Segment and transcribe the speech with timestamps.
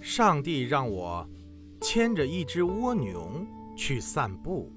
[0.00, 1.26] 上帝让我
[1.80, 3.30] 牵着一只蜗牛
[3.76, 4.70] 去散步。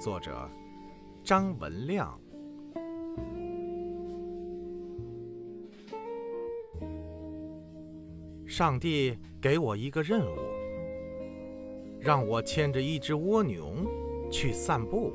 [0.00, 0.48] 作者：
[1.22, 2.18] 张文亮。
[8.46, 10.38] 上帝给我一个任务，
[12.00, 13.74] 让我牵着一只蜗牛
[14.30, 15.12] 去散步。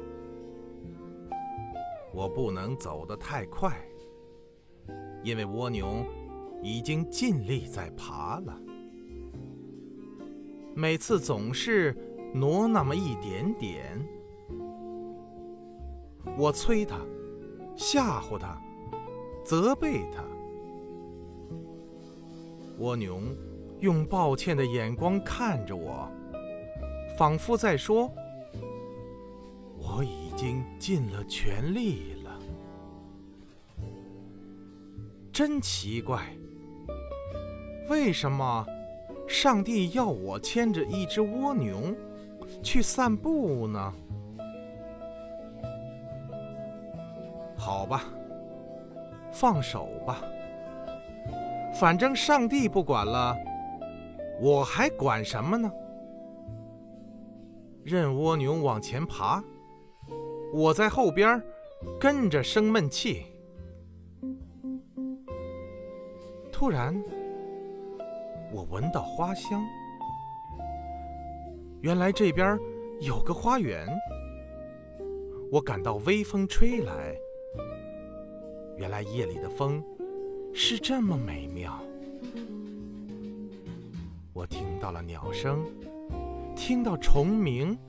[2.14, 3.76] 我不能走得太快，
[5.24, 6.06] 因为蜗牛。
[6.64, 8.56] 已经尽力在爬了，
[10.76, 11.98] 每次总是
[12.36, 14.00] 挪那么一点点。
[16.38, 17.00] 我催他，
[17.76, 18.62] 吓唬他，
[19.44, 20.24] 责备他。
[22.78, 23.20] 蜗牛
[23.80, 26.08] 用抱歉的眼光看着我，
[27.18, 28.08] 仿佛在说
[30.42, 32.40] ：“已经尽了全力了。”
[35.32, 36.24] 真奇怪。
[37.88, 38.66] 为什么
[39.28, 41.94] 上帝要我牵着一只蜗牛
[42.64, 43.94] 去散步呢？
[47.56, 48.06] 好吧，
[49.32, 50.24] 放手吧，
[51.76, 53.38] 反正上帝不管了，
[54.40, 55.72] 我还管什么呢？
[57.84, 59.44] 任蜗牛往前爬，
[60.52, 61.42] 我在后边
[62.00, 63.26] 跟着生闷气。
[66.52, 67.02] 突然。
[68.54, 69.66] 我闻到花香，
[71.80, 72.60] 原来这边
[73.00, 73.88] 有个花园。
[75.50, 77.16] 我感到微风吹来，
[78.76, 79.82] 原来夜里的风
[80.54, 81.82] 是这么美妙。
[84.34, 85.66] 我听到了鸟声，
[86.54, 87.80] 听到虫鸣，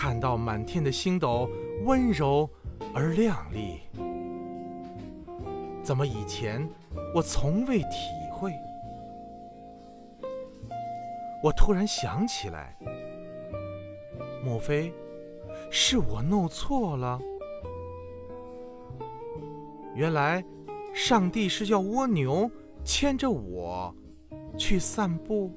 [0.00, 1.50] 看到满天的星斗
[1.84, 2.48] 温柔
[2.94, 3.80] 而亮丽。
[5.82, 6.64] 怎么以前
[7.12, 7.88] 我从未体
[8.30, 8.52] 会？
[11.42, 12.78] 我突然想起来，
[14.44, 14.94] 莫非
[15.68, 17.20] 是我弄错了？
[19.96, 20.44] 原来
[20.94, 22.48] 上帝是要蜗牛
[22.84, 23.92] 牵着我
[24.56, 25.52] 去散步。